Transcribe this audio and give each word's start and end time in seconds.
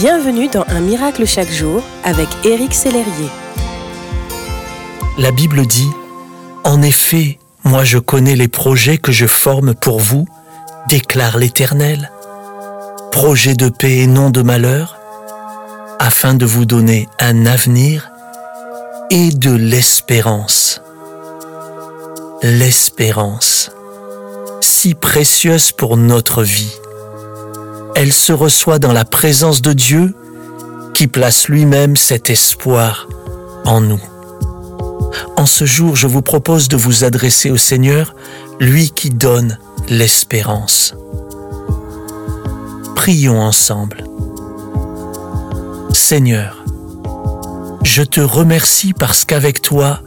Bienvenue 0.00 0.48
dans 0.48 0.64
Un 0.68 0.80
miracle 0.80 1.26
chaque 1.26 1.50
jour 1.50 1.82
avec 2.04 2.26
Éric 2.42 2.72
Sellerier. 2.72 3.28
La 5.18 5.30
Bible 5.30 5.66
dit 5.66 5.90
En 6.64 6.80
effet, 6.80 7.38
moi 7.64 7.84
je 7.84 7.98
connais 7.98 8.34
les 8.34 8.48
projets 8.48 8.96
que 8.96 9.12
je 9.12 9.26
forme 9.26 9.74
pour 9.74 10.00
vous, 10.00 10.26
déclare 10.88 11.36
l'Éternel. 11.36 12.10
Projets 13.12 13.52
de 13.52 13.68
paix 13.68 13.98
et 13.98 14.06
non 14.06 14.30
de 14.30 14.40
malheur, 14.40 14.96
afin 15.98 16.32
de 16.32 16.46
vous 16.46 16.64
donner 16.64 17.06
un 17.18 17.44
avenir 17.44 18.10
et 19.10 19.28
de 19.28 19.52
l'espérance. 19.52 20.80
L'espérance, 22.42 23.70
si 24.62 24.94
précieuse 24.94 25.72
pour 25.72 25.98
notre 25.98 26.42
vie. 26.42 26.72
Elle 27.94 28.12
se 28.12 28.32
reçoit 28.32 28.78
dans 28.78 28.92
la 28.92 29.04
présence 29.04 29.62
de 29.62 29.72
Dieu 29.72 30.14
qui 30.94 31.06
place 31.06 31.48
lui-même 31.48 31.96
cet 31.96 32.30
espoir 32.30 33.08
en 33.64 33.80
nous. 33.80 34.00
En 35.36 35.46
ce 35.46 35.64
jour, 35.64 35.96
je 35.96 36.06
vous 36.06 36.22
propose 36.22 36.68
de 36.68 36.76
vous 36.76 37.04
adresser 37.04 37.50
au 37.50 37.56
Seigneur, 37.56 38.14
lui 38.58 38.90
qui 38.90 39.10
donne 39.10 39.58
l'espérance. 39.88 40.94
Prions 42.94 43.40
ensemble. 43.40 44.04
Seigneur, 45.92 46.64
je 47.82 48.02
te 48.02 48.20
remercie 48.20 48.92
parce 48.92 49.24
qu'avec 49.24 49.62
toi, 49.62 50.00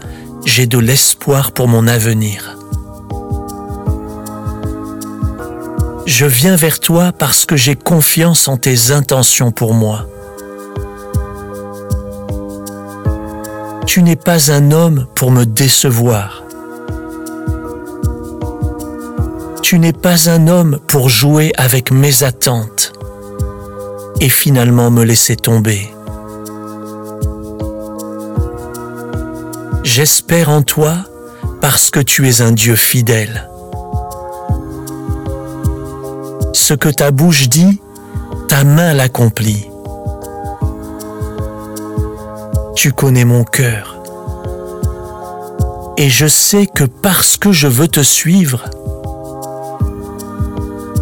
j'ai 0.46 0.68
de 0.68 0.77
l'espoir 0.77 1.52
pour 1.52 1.68
mon 1.68 1.88
avenir. 1.88 2.58
Je 6.05 6.25
viens 6.25 6.57
vers 6.57 6.81
toi 6.81 7.13
parce 7.17 7.45
que 7.45 7.55
j'ai 7.55 7.75
confiance 7.75 8.49
en 8.49 8.57
tes 8.57 8.91
intentions 8.91 9.52
pour 9.52 9.73
moi. 9.73 10.05
Tu 13.87 14.04
n'es 14.04 14.18
pas 14.18 14.51
un 14.51 14.71
homme 14.71 15.07
pour 15.15 15.32
me 15.32 15.45
décevoir. 15.45 16.43
Tu 19.62 19.79
n'es 19.79 19.93
pas 19.93 20.29
un 20.29 20.48
homme 20.49 20.79
pour 20.87 21.07
jouer 21.07 21.54
avec 21.57 21.90
mes 21.90 22.23
attentes 22.23 22.91
et 24.20 24.29
finalement 24.29 24.91
me 24.91 25.04
laisser 25.04 25.38
tomber. 25.38 25.90
J'espère 29.84 30.49
en 30.49 30.63
toi 30.63 30.95
parce 31.62 31.91
que 31.91 32.01
tu 32.01 32.27
es 32.27 32.41
un 32.41 32.51
Dieu 32.51 32.76
fidèle. 32.76 33.49
Ce 36.66 36.74
que 36.74 36.88
ta 36.88 37.12
bouche 37.12 37.50
dit, 37.50 37.82
ta 38.48 38.64
main 38.64 38.94
l'accomplit. 38.94 39.68
Tu 42.74 42.94
connais 42.94 43.26
mon 43.26 43.44
cœur. 43.44 44.02
Et 45.98 46.10
je 46.10 46.26
sais 46.26 46.66
que 46.66 46.86
parce 46.86 47.36
que 47.36 47.52
je 47.52 47.68
veux 47.68 47.90
te 47.90 48.00
suivre, 48.00 48.70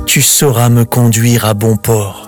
tu 0.07 0.23
sauras 0.23 0.69
me 0.69 0.83
conduire 0.83 1.45
à 1.45 1.53
bon 1.53 1.77
port. 1.77 2.27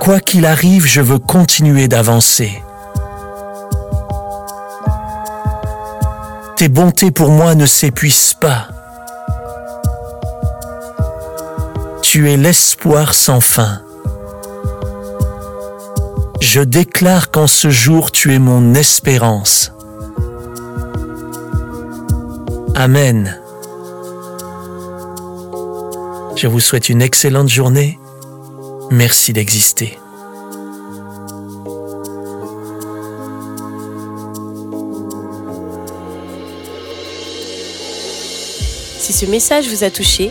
Quoi 0.00 0.20
qu'il 0.20 0.46
arrive, 0.46 0.86
je 0.86 1.02
veux 1.02 1.18
continuer 1.18 1.86
d'avancer. 1.86 2.64
Tes 6.56 6.70
bontés 6.70 7.10
pour 7.10 7.28
moi 7.28 7.54
ne 7.54 7.66
s'épuisent 7.66 8.32
pas. 8.32 8.68
Tu 12.14 12.30
es 12.30 12.36
l'espoir 12.36 13.12
sans 13.12 13.40
fin. 13.40 13.82
Je 16.40 16.60
déclare 16.60 17.32
qu'en 17.32 17.48
ce 17.48 17.70
jour 17.70 18.12
tu 18.12 18.32
es 18.32 18.38
mon 18.38 18.74
espérance. 18.74 19.72
Amen. 22.76 23.36
Je 26.36 26.46
vous 26.46 26.60
souhaite 26.60 26.88
une 26.88 27.02
excellente 27.02 27.48
journée. 27.48 27.98
Merci 28.92 29.32
d'exister. 29.32 29.98
Si 39.00 39.12
ce 39.12 39.26
message 39.26 39.68
vous 39.68 39.82
a 39.82 39.90
touché, 39.90 40.30